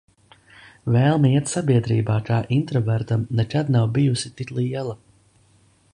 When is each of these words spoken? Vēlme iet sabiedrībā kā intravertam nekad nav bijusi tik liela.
Vēlme 0.95 1.33
iet 1.39 1.51
sabiedrībā 1.51 2.17
kā 2.31 2.39
intravertam 2.57 3.27
nekad 3.41 3.73
nav 3.77 3.95
bijusi 3.99 4.33
tik 4.41 4.59
liela. 4.61 5.01